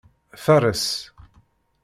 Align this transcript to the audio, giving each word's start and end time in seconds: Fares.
Fares. 0.43 0.83